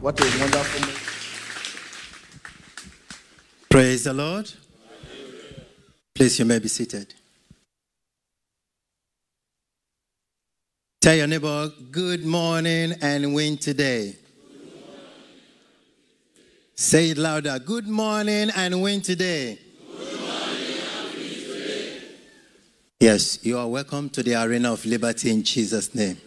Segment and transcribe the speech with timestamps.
[0.00, 0.94] What a wonderful.
[3.68, 4.48] Praise the Lord.
[6.14, 7.14] Please, you may be seated.
[11.00, 14.14] Tell your neighbor, good morning and win today.
[16.76, 17.58] Say it louder.
[17.58, 19.58] Good morning and win today.
[23.00, 26.18] Yes, you are welcome to the arena of liberty in Jesus' name.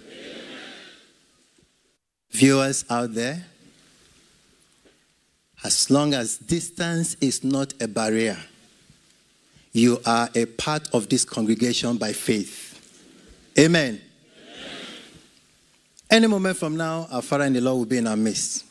[2.32, 3.46] Viewers out there,
[5.64, 8.38] as long as distance is not a barrier,
[9.74, 12.68] you are a part of this congregation by faith.
[13.58, 14.02] Amen.
[16.10, 18.66] Any moment from now, our Father in the Lord will be in our midst.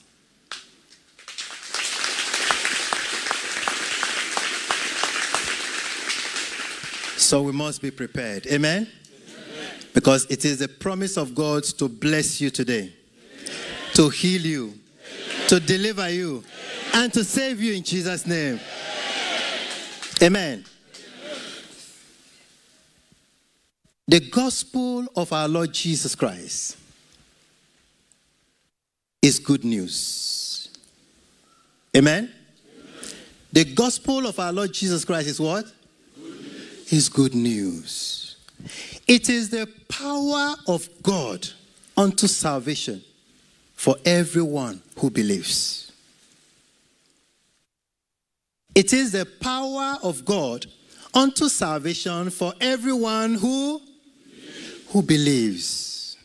[7.17, 8.47] So we must be prepared.
[8.49, 8.89] Amen?
[9.95, 12.93] Because it is the promise of God to bless you today,
[13.95, 14.75] to heal you,
[15.49, 16.45] to deliver you,
[16.93, 18.61] and to save you in Jesus' name.
[20.23, 20.65] Amen.
[24.07, 26.77] The gospel of our Lord Jesus Christ
[29.23, 30.69] is good news.
[31.97, 32.33] Amen?
[33.53, 35.65] The gospel of our Lord Jesus Christ is what?
[36.91, 38.37] Is good news.
[39.07, 41.47] It is the power of God
[41.97, 43.03] unto salvation
[43.75, 45.90] for everyone who believes.
[48.81, 50.65] It is the power of God
[51.13, 53.83] unto salvation for everyone who
[54.89, 56.17] who believes.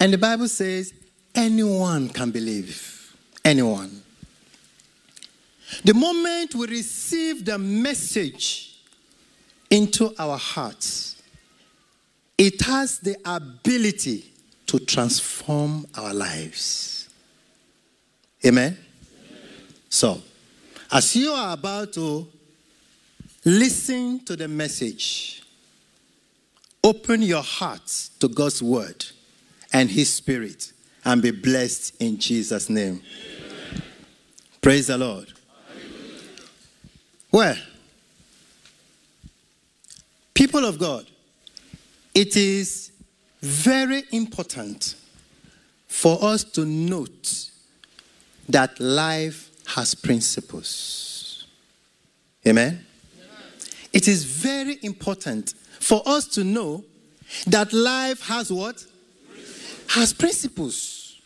[0.00, 0.94] And the Bible says
[1.34, 3.14] anyone can believe.
[3.44, 4.02] Anyone.
[5.84, 8.78] The moment we receive the message
[9.68, 11.20] into our hearts,
[12.38, 14.32] it has the ability
[14.64, 17.10] to transform our lives.
[18.46, 18.78] Amen?
[19.90, 20.22] So,
[20.92, 22.28] as you are about to
[23.46, 25.42] listen to the message,
[26.84, 27.86] open your heart
[28.20, 29.04] to God's word
[29.72, 30.72] and his spirit
[31.04, 33.02] and be blessed in Jesus' name.
[33.02, 33.82] Amen.
[34.60, 35.32] Praise the Lord.
[37.32, 37.56] Well,
[40.34, 41.06] people of God,
[42.14, 42.92] it is
[43.40, 44.94] very important
[45.88, 47.50] for us to note
[48.50, 51.46] that life has principles.
[52.46, 52.84] Amen?
[53.92, 56.84] It is very important for us to know
[57.46, 58.84] that life has what?
[59.88, 61.20] Has principles.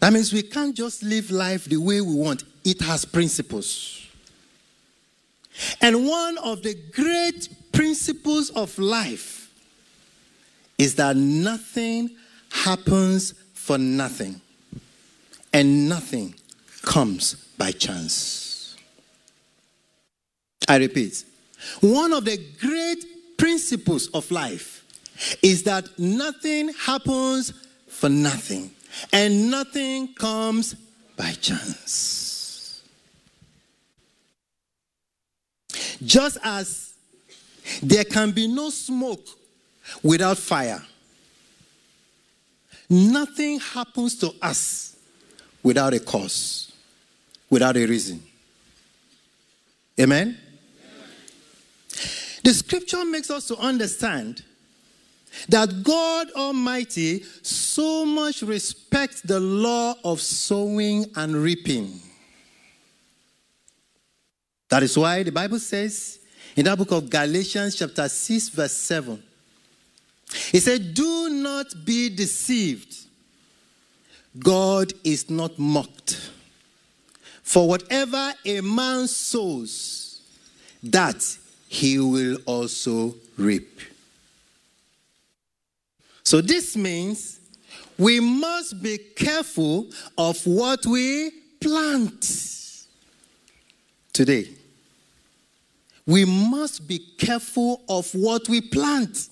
[0.00, 4.06] That means we can't just live life the way we want, it has principles.
[5.80, 9.50] And one of the great principles of life
[10.78, 12.10] is that nothing
[12.50, 14.40] happens for nothing,
[15.52, 16.34] and nothing
[16.86, 18.76] comes by chance.
[20.66, 21.24] I repeat,
[21.80, 24.84] one of the great principles of life
[25.42, 27.52] is that nothing happens
[27.88, 28.70] for nothing,
[29.12, 30.74] and nothing comes
[31.16, 32.82] by chance.
[36.04, 36.94] Just as
[37.82, 39.26] there can be no smoke
[40.02, 40.82] without fire,
[42.88, 44.96] nothing happens to us
[45.62, 46.72] without a cause,
[47.50, 48.22] without a reason.
[49.98, 50.38] Amen?
[52.42, 54.44] The scripture makes us to understand
[55.48, 62.00] that God Almighty so much respects the law of sowing and reaping.
[64.68, 66.18] That is why the Bible says
[66.56, 69.22] in that book of Galatians, chapter 6, verse 7,
[70.50, 72.94] he said, Do not be deceived.
[74.38, 76.30] God is not mocked.
[77.46, 80.20] For whatever a man sows,
[80.82, 81.24] that
[81.68, 83.80] he will also reap.
[86.24, 87.38] So this means
[87.96, 89.86] we must be careful
[90.18, 91.30] of what we
[91.60, 92.88] plant
[94.12, 94.50] today.
[96.04, 99.28] We must be careful of what we plant.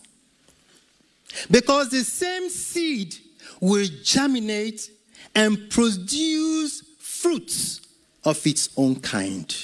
[1.50, 3.16] Because the same seed
[3.60, 4.88] will germinate
[5.34, 7.80] and produce fruits
[8.24, 9.54] of its own kind.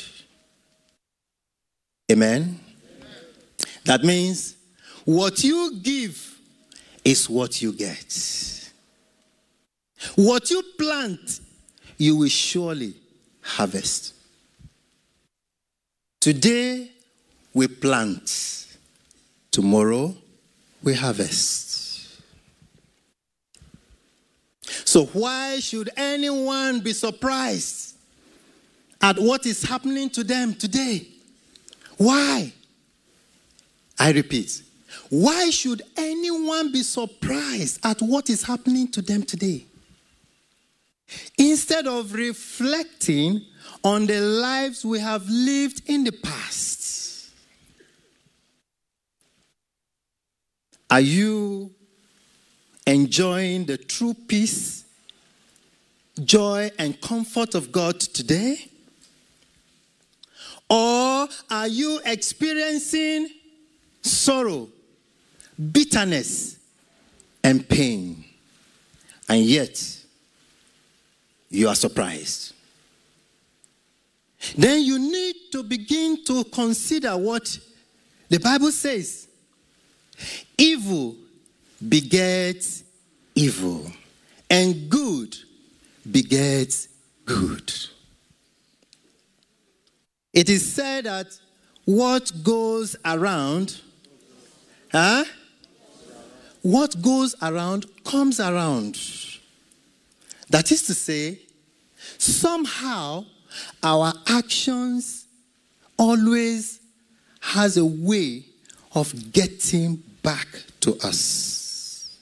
[2.11, 2.61] Amen?
[3.85, 4.57] That means
[5.05, 6.39] what you give
[7.05, 8.73] is what you get.
[10.15, 11.41] What you plant,
[11.97, 12.95] you will surely
[13.41, 14.15] harvest.
[16.21, 16.91] Today,
[17.55, 18.67] we plant.
[19.51, 20.15] Tomorrow,
[20.83, 22.21] we harvest.
[24.85, 27.90] So, why should anyone be surprised
[29.01, 31.07] at what is happening to them today?
[31.97, 32.53] Why?
[33.99, 34.63] I repeat,
[35.11, 39.65] why should anyone be surprised at what is happening to them today?
[41.37, 43.43] Instead of reflecting
[43.83, 47.31] on the lives we have lived in the past,
[50.89, 51.71] are you
[52.87, 54.85] enjoying the true peace,
[56.25, 58.70] joy, and comfort of God today?
[60.71, 63.29] Or are you experiencing
[64.01, 64.69] sorrow,
[65.73, 66.59] bitterness,
[67.43, 68.25] and pain?
[69.29, 69.83] And yet,
[71.51, 72.55] you are surprised.
[74.57, 77.59] Then you need to begin to consider what
[78.29, 79.29] the Bible says
[80.57, 81.17] evil
[81.89, 82.85] begets
[83.35, 83.91] evil,
[84.49, 85.37] and good
[86.11, 86.89] begets
[87.25, 87.73] good.
[90.33, 91.27] It is said that
[91.85, 93.81] what goes around,
[94.93, 95.25] huh?
[96.63, 98.99] What goes around comes around.
[100.51, 101.41] That is to say,
[102.19, 103.25] somehow
[103.83, 105.27] our actions
[105.99, 106.81] always
[107.41, 108.45] has a way
[108.95, 110.47] of getting back
[110.81, 112.19] to us.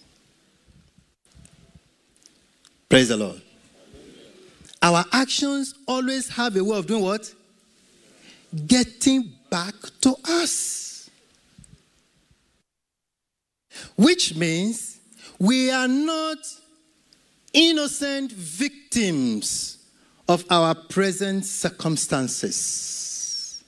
[2.88, 3.40] Praise the Lord.
[4.81, 7.34] Our actions always have a way of doing what?
[8.66, 11.10] Getting back to us.
[13.96, 14.98] Which means
[15.38, 16.38] we are not
[17.52, 19.78] innocent victims
[20.28, 23.62] of our present circumstances.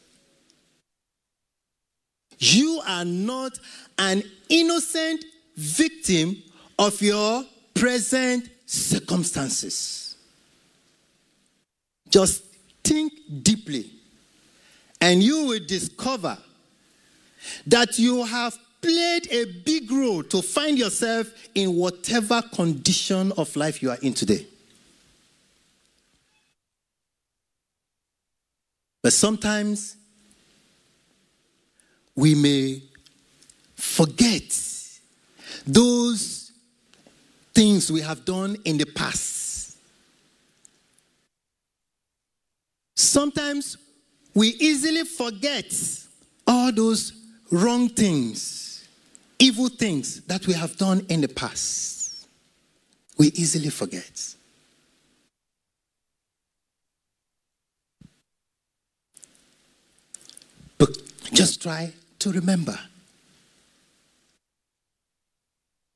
[2.39, 3.59] You are not
[3.99, 5.25] an innocent
[5.57, 6.43] victim
[6.79, 7.45] of your
[7.75, 10.17] present circumstances.
[12.09, 12.45] Just
[12.83, 13.13] think
[13.43, 13.91] deeply,
[15.01, 16.37] and you will discover
[17.67, 23.83] that you have played a big role to find yourself in whatever condition of life
[23.83, 24.47] you are in today.
[29.03, 29.97] But sometimes
[32.15, 32.83] we may
[33.75, 34.43] forget
[35.67, 36.53] those
[37.55, 39.77] things we have done in the past.
[42.95, 43.79] Sometimes
[44.35, 45.73] we easily forget
[46.47, 47.13] all those
[47.51, 48.61] wrong things
[49.41, 52.29] evil things that we have done in the past,
[53.19, 54.35] we easily forget.
[60.79, 60.91] But
[61.33, 62.79] just try to remember.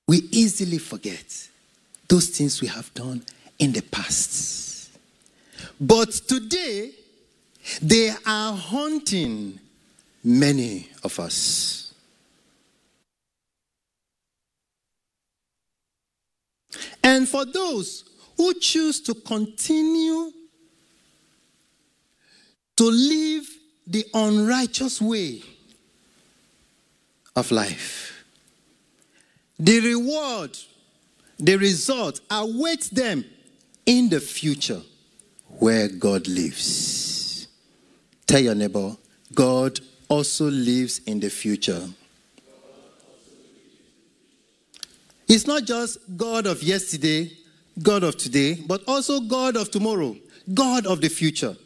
[0.08, 1.48] We easily forget
[2.08, 3.22] those things we have done
[3.58, 4.90] in the past.
[5.80, 6.92] But today,
[7.80, 9.58] they are haunting
[10.22, 11.94] many of us.
[17.02, 18.04] And for those
[18.36, 20.32] who choose to continue
[22.76, 23.46] to live
[23.86, 25.42] the unrighteous way
[27.36, 28.24] of life,
[29.58, 30.56] the reward,
[31.38, 33.24] the result awaits them
[33.86, 34.80] in the future
[35.58, 37.23] where God lives.
[38.26, 38.96] Tell your neighbor,
[39.34, 41.88] God also lives in the future.
[45.28, 47.30] It's not just God of yesterday,
[47.82, 50.16] God of today, but also God of tomorrow,
[50.52, 51.56] God of the future.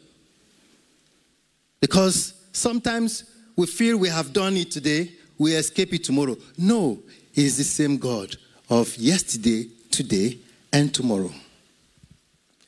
[1.81, 3.23] Because sometimes
[3.55, 6.37] we feel we have done it today, we escape it tomorrow.
[6.57, 6.99] No,
[7.31, 8.35] He's the same God
[8.69, 10.37] of yesterday, today,
[10.73, 11.31] and tomorrow.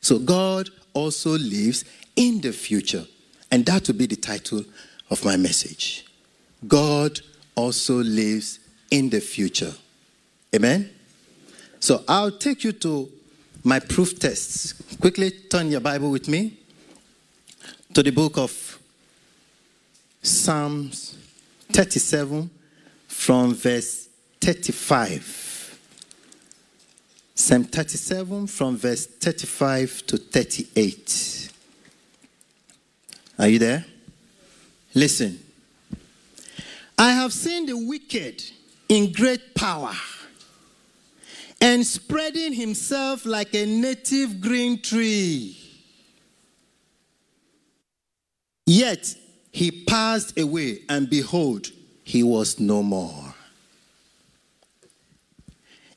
[0.01, 3.05] So God also lives in the future.
[3.51, 4.63] And that will be the title
[5.09, 6.05] of my message.
[6.67, 7.19] God
[7.55, 9.73] also lives in the future.
[10.55, 10.89] Amen?
[11.79, 13.09] So I'll take you to
[13.63, 14.73] my proof tests.
[14.99, 16.57] Quickly turn your Bible with me
[17.93, 18.79] to the book of
[20.21, 21.17] Psalms
[21.71, 22.49] 37
[23.07, 24.07] from verse
[24.39, 25.79] 35.
[27.33, 31.40] Psalm 37 from verse 35 to 38.
[33.41, 33.83] Are you there?
[34.93, 35.39] Listen.
[36.95, 38.43] I have seen the wicked
[38.87, 39.93] in great power
[41.59, 45.57] and spreading himself like a native green tree.
[48.67, 49.15] Yet
[49.51, 51.71] he passed away, and behold,
[52.03, 53.33] he was no more.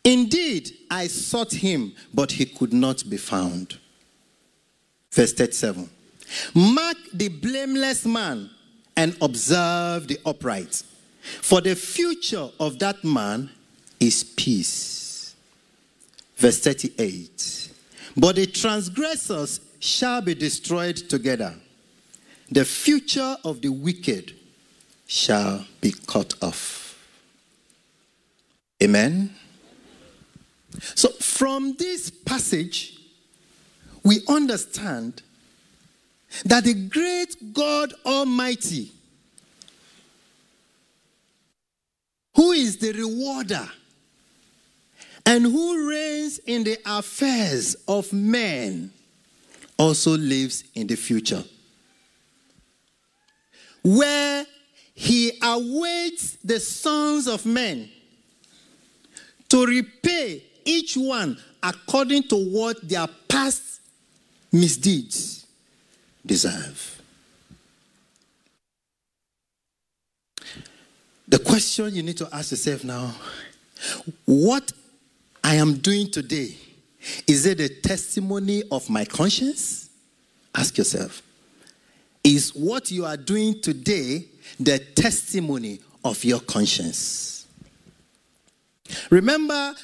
[0.03, 3.79] Indeed, I sought him, but he could not be found.
[5.13, 5.91] Verse 37
[6.55, 8.51] Mark the blameless man
[8.97, 10.83] and observe the upright,
[11.41, 13.51] for the future of that man
[14.01, 15.35] is peace.
[16.37, 17.71] Verse 38
[18.17, 21.55] But the transgressors shall be destroyed together,
[22.51, 24.33] the future of the wicked
[25.07, 26.99] shall be cut off.
[28.83, 29.35] Amen.
[30.95, 32.99] So, from this passage,
[34.03, 35.23] we understand
[36.45, 38.91] that the great God Almighty,
[42.35, 43.69] who is the rewarder
[45.27, 48.93] and who reigns in the affairs of men,
[49.79, 51.43] also lives in the future.
[53.83, 54.47] Where
[54.95, 57.91] he awaits the sons of men
[59.49, 63.81] to repay each one according to what their past
[64.53, 65.44] misdeeds
[66.25, 67.03] deserve.
[71.27, 73.15] The question you need to ask yourself now
[74.25, 74.73] what
[75.43, 76.57] I am doing today,
[77.27, 79.91] is it a testimony of my conscience?
[80.55, 81.23] Ask yourself.
[82.23, 84.27] Is what you are doing today
[84.59, 87.47] the testimony of your conscience?
[89.11, 89.75] Remember,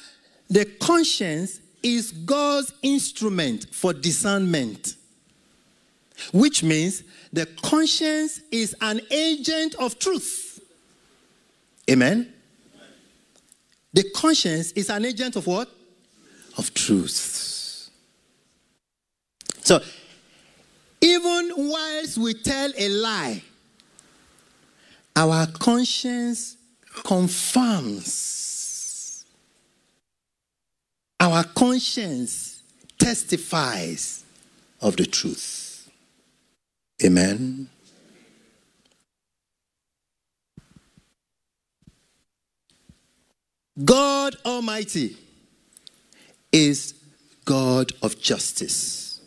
[0.49, 4.95] the conscience is God's instrument for discernment,
[6.31, 10.59] which means the conscience is an agent of truth.
[11.89, 12.33] Amen?
[13.93, 15.69] The conscience is an agent of what?
[16.57, 17.89] Of truth.
[19.63, 19.79] So,
[21.01, 23.43] even whilst we tell a lie,
[25.15, 26.57] our conscience
[27.03, 28.31] confirms
[31.19, 32.63] our conscience
[32.97, 34.25] testifies
[34.81, 35.70] of the truth.
[37.03, 37.67] Amen.
[43.83, 45.17] God Almighty
[46.51, 46.93] is
[47.45, 49.21] God of justice.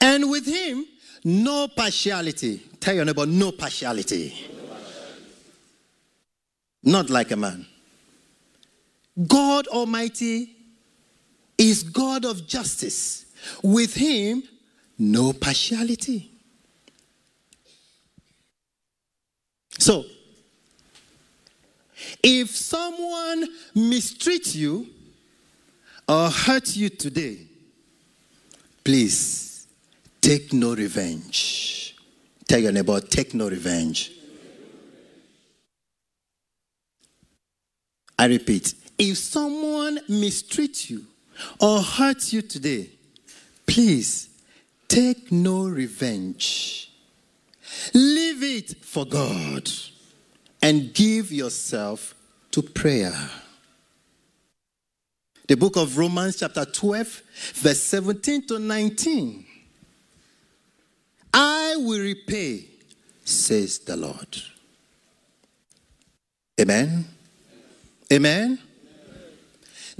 [0.00, 0.86] And with Him,
[1.24, 2.62] no partiality.
[2.80, 4.34] Tell your neighbor, no partiality.
[6.82, 7.66] Not like a man.
[9.26, 10.56] God Almighty
[11.58, 13.26] is God of justice.
[13.62, 14.42] With him,
[14.98, 16.29] no partiality.
[19.90, 20.04] So,
[22.22, 24.86] if someone mistreats you
[26.08, 27.38] or hurts you today,
[28.84, 29.66] please
[30.20, 31.96] take no revenge.
[32.46, 34.12] Tell your neighbor, take no revenge.
[38.16, 41.04] I repeat, if someone mistreats you
[41.58, 42.90] or hurts you today,
[43.66, 44.28] please
[44.86, 46.89] take no revenge.
[47.94, 49.70] Leave it for God
[50.62, 52.14] and give yourself
[52.50, 53.14] to prayer.
[55.46, 57.22] The book of Romans, chapter 12,
[57.54, 59.44] verse 17 to 19.
[61.34, 62.66] I will repay,
[63.24, 64.42] says the Lord.
[66.60, 67.04] Amen.
[68.12, 68.58] Amen.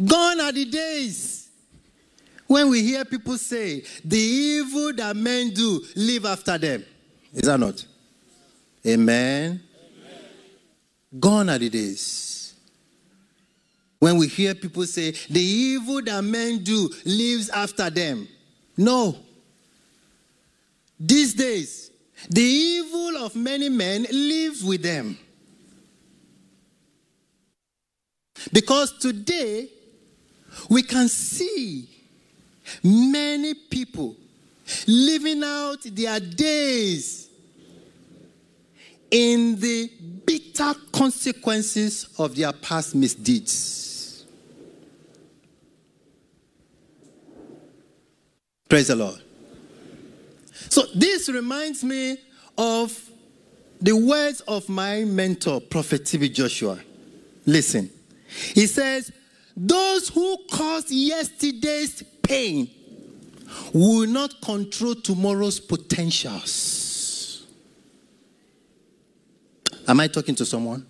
[0.04, 1.48] Gone are the days
[2.46, 6.84] when we hear people say, the evil that men do, live after them.
[7.32, 7.84] Is that not?
[8.86, 9.60] Amen.
[9.60, 9.62] Amen.
[11.18, 12.40] Gone are the days
[14.00, 18.26] when we hear people say, the evil that men do lives after them.
[18.76, 19.14] No.
[20.98, 21.90] These days,
[22.28, 25.18] the evil of many men lives with them.
[28.52, 29.68] Because today,
[30.70, 31.88] we can see
[32.82, 34.16] many people
[34.86, 37.28] living out their days
[39.10, 39.90] in the
[40.24, 44.24] bitter consequences of their past misdeeds.
[48.68, 49.20] Praise the Lord.
[50.68, 52.16] So, this reminds me
[52.56, 53.10] of
[53.80, 56.78] the words of my mentor, Prophet TB Joshua.
[57.46, 57.90] Listen,
[58.54, 59.10] he says,
[59.56, 62.70] those who caused yesterday's pain
[63.72, 67.46] will not control tomorrow's potentials.
[69.86, 70.86] Am I talking to someone?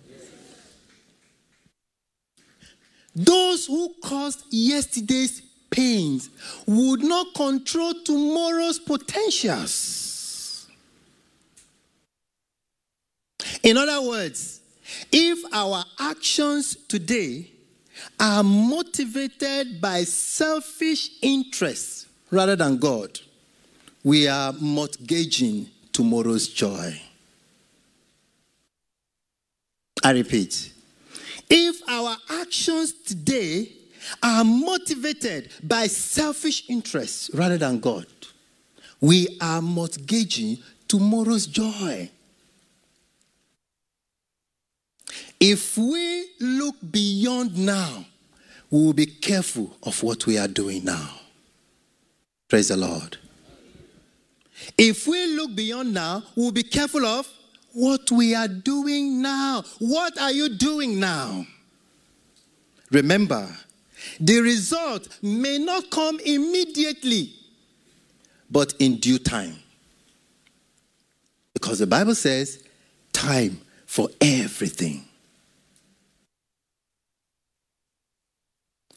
[3.15, 6.29] Those who caused yesterday's pains
[6.65, 10.67] would not control tomorrow's potentials.
[13.63, 14.61] In other words,
[15.11, 17.51] if our actions today
[18.19, 23.19] are motivated by selfish interests rather than God,
[24.03, 26.99] we are mortgaging tomorrow's joy.
[30.03, 30.71] I repeat,
[31.49, 33.71] if our actions today
[34.23, 38.07] are motivated by selfish interests rather than God,
[38.99, 40.57] we are mortgaging
[40.87, 42.09] tomorrow's joy.
[45.39, 48.05] If we look beyond now,
[48.69, 51.20] we will be careful of what we are doing now.
[52.51, 53.15] Praise the Lord.
[54.77, 57.25] If we look beyond now, we'll be careful of
[57.71, 59.63] what we are doing now.
[59.79, 61.45] What are you doing now?
[62.91, 63.47] Remember,
[64.19, 67.31] the result may not come immediately,
[68.49, 69.55] but in due time.
[71.53, 72.65] Because the Bible says,
[73.13, 75.05] time for everything.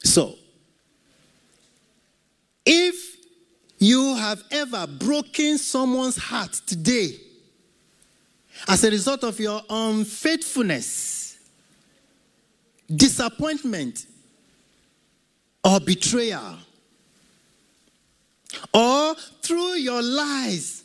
[0.02, 0.34] So,
[2.66, 3.14] if
[3.84, 7.16] you have ever broken someone's heart today
[8.68, 11.38] as a result of your unfaithfulness,
[12.94, 14.06] disappointment,
[15.62, 16.56] or betrayal,
[18.72, 20.84] or through your lies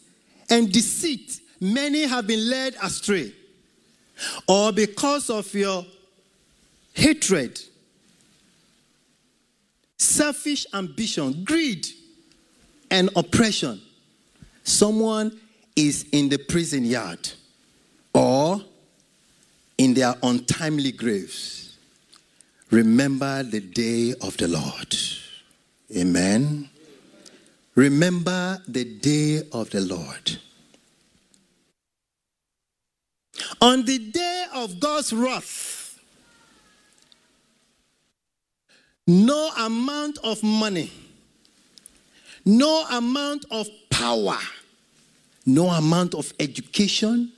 [0.50, 3.32] and deceit, many have been led astray,
[4.48, 5.86] or because of your
[6.94, 7.60] hatred,
[9.98, 11.88] selfish ambition, greed,
[12.91, 13.81] and oppression,
[14.63, 15.38] someone
[15.75, 17.31] is in the prison yard
[18.13, 18.62] or
[19.77, 21.77] in their untimely graves.
[22.72, 24.96] Remember the day of the Lord.
[25.96, 26.69] Amen.
[27.75, 30.38] Remember the day of the Lord.
[33.62, 36.00] On the day of God's wrath,
[39.08, 40.91] no amount of money,
[42.50, 44.39] no amount of power,
[45.46, 47.32] no amount of education,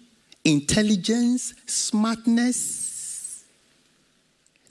[0.45, 3.43] intelligence, smartness,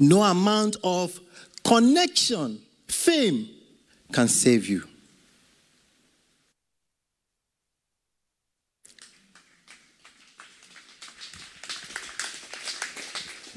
[0.00, 1.20] no amount of
[1.62, 3.50] connection, fame
[4.12, 4.82] can save you.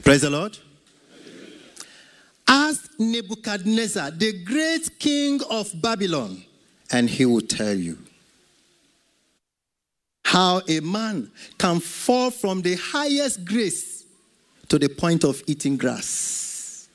[0.04, 0.58] Praise the Lord.
[2.46, 6.44] Ask Nebuchadnezzar, the great king of Babylon,
[6.94, 7.98] and he will tell you
[10.24, 14.06] how a man can fall from the highest grace
[14.70, 16.88] to the point of eating grass.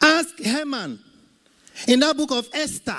[0.00, 0.98] Ask Haman
[1.86, 2.98] in that book of Esther,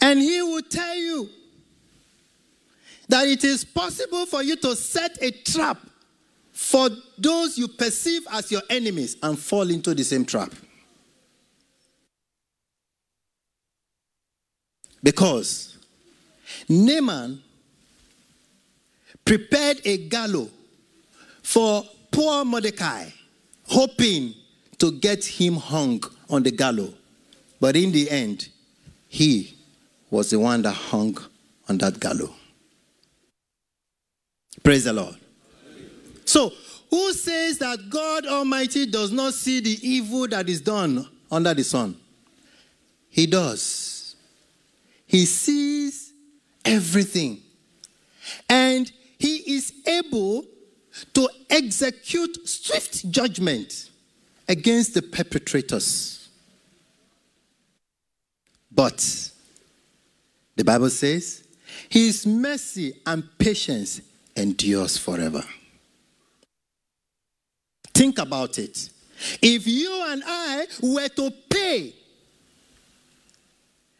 [0.00, 1.30] and he will tell you
[3.08, 5.78] that it is possible for you to set a trap
[6.60, 10.52] for those you perceive as your enemies and fall into the same trap.
[15.02, 15.78] Because
[16.68, 17.42] Haman
[19.24, 20.50] prepared a gallows
[21.42, 23.06] for poor Mordecai,
[23.64, 24.34] hoping
[24.78, 26.94] to get him hung on the gallows.
[27.58, 28.50] But in the end,
[29.08, 29.56] he
[30.10, 31.16] was the one that hung
[31.70, 32.30] on that gallows.
[34.62, 35.16] Praise the Lord.
[36.30, 36.52] So,
[36.90, 41.64] who says that God Almighty does not see the evil that is done under the
[41.64, 41.96] sun?
[43.08, 44.14] He does.
[45.08, 46.12] He sees
[46.64, 47.42] everything.
[48.48, 50.44] And he is able
[51.14, 53.90] to execute swift judgment
[54.48, 56.28] against the perpetrators.
[58.70, 59.32] But
[60.54, 61.42] the Bible says,
[61.88, 64.00] His mercy and patience
[64.36, 65.42] endures forever.
[68.00, 68.88] Think about it.
[69.42, 71.92] If you and I were to pay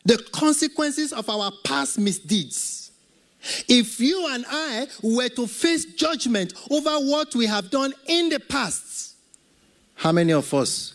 [0.06, 2.92] the consequences of our past misdeeds,
[3.68, 8.40] if you and I were to face judgment over what we have done in the
[8.40, 9.16] past,
[9.96, 10.94] how many of us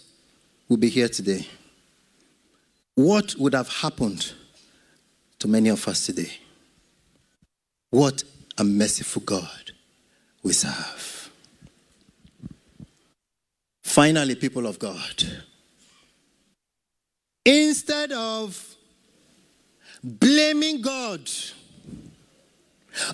[0.67, 1.45] would be here today?
[2.95, 4.33] What would have happened
[5.37, 6.31] to many of us today?
[7.91, 8.23] What
[8.57, 9.73] a merciful God
[10.41, 11.14] we serve.
[13.95, 15.23] Finally, people of God,
[17.45, 18.75] instead of
[20.03, 21.29] blaming God,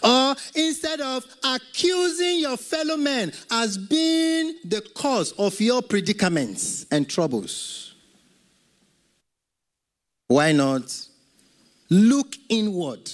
[0.04, 7.08] or instead of accusing your fellow men as being the cause of your predicaments and
[7.08, 7.94] troubles,
[10.30, 11.08] why not
[11.92, 13.12] look inward?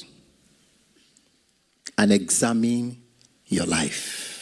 [1.98, 3.02] and examine
[3.48, 4.37] your life.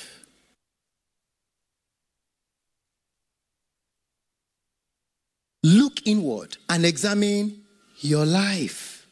[5.65, 7.63] Look inward and examine
[7.97, 9.08] your life.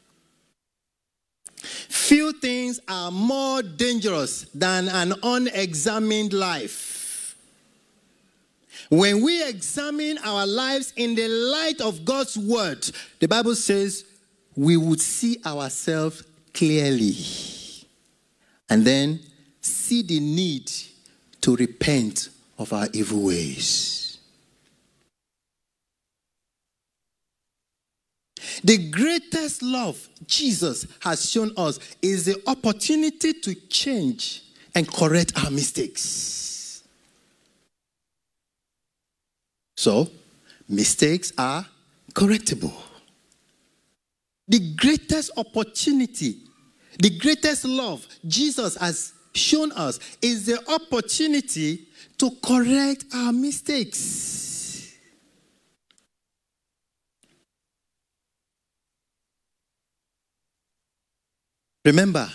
[1.56, 7.36] Few things are more dangerous than an unexamined life.
[8.90, 12.88] When we examine our lives in the light of God's word,
[13.20, 14.06] the Bible says
[14.56, 17.16] we would see ourselves clearly
[18.70, 19.20] and then
[19.60, 20.72] see the need
[21.42, 23.93] to repent of our evil ways.
[28.64, 35.52] The greatest love Jesus has shown us is the opportunity to change and correct our
[35.52, 36.84] mistakes.
[39.76, 40.10] So,
[40.70, 41.66] mistakes are
[42.14, 42.74] correctable.
[44.48, 46.38] The greatest opportunity,
[47.00, 54.53] the greatest love Jesus has shown us is the opportunity to correct our mistakes.
[61.86, 62.30] Remember,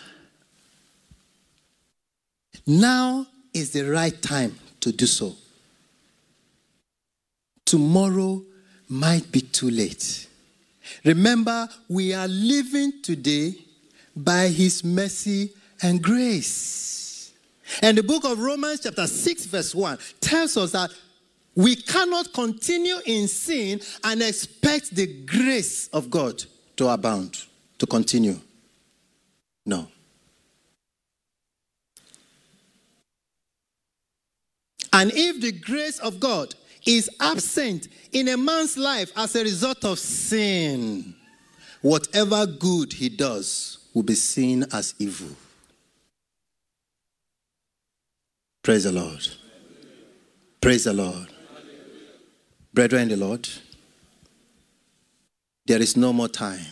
[2.66, 5.34] now is the right time to do so.
[7.64, 8.42] Tomorrow
[8.88, 10.26] might be too late.
[11.04, 13.54] Remember, we are living today
[14.14, 17.32] by His mercy and grace.
[17.82, 20.90] And the book of Romans, chapter 6, verse 1, tells us that
[21.54, 26.42] we cannot continue in sin and expect the grace of God
[26.76, 27.44] to abound,
[27.78, 28.38] to continue.
[29.68, 29.87] No.
[34.94, 36.54] And if the grace of God
[36.87, 41.14] is absent in a man's life as a result of sin,
[41.83, 45.37] whatever good he does will be seen as evil.
[48.62, 49.28] Praise the Lord.
[50.62, 51.28] Praise the Lord.
[52.72, 53.46] Brethren the Lord,
[55.66, 56.64] there is no more time.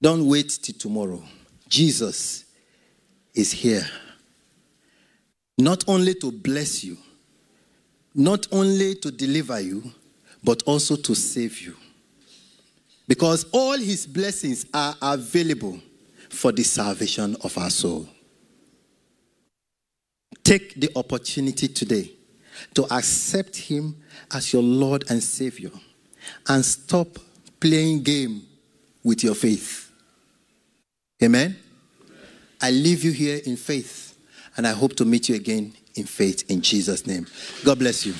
[0.00, 1.22] Don't wait till tomorrow.
[1.68, 2.44] Jesus
[3.34, 3.86] is here.
[5.58, 6.96] Not only to bless you,
[8.14, 9.82] not only to deliver you,
[10.42, 11.74] but also to save you.
[13.08, 15.80] Because all his blessings are available
[16.28, 18.08] for the salvation of our soul.
[20.44, 22.10] Take the opportunity today
[22.74, 23.96] to accept him
[24.32, 25.70] as your Lord and Savior
[26.48, 27.18] and stop
[27.60, 28.42] playing game
[29.02, 29.87] with your faith.
[31.22, 31.44] Amen?
[31.44, 31.56] Amen.
[32.60, 34.16] I leave you here in faith
[34.56, 37.26] and I hope to meet you again in faith in Jesus' name.
[37.64, 38.14] God bless you.